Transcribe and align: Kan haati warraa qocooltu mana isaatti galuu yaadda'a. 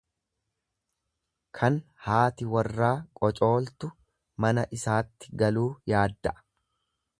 Kan 1.59 1.77
haati 2.05 2.47
warraa 2.55 2.89
qocooltu 3.21 3.91
mana 4.47 4.67
isaatti 4.79 5.33
galuu 5.45 5.71
yaadda'a. 5.95 6.39